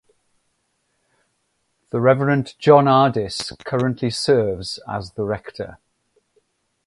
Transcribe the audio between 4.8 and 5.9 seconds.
as the rector.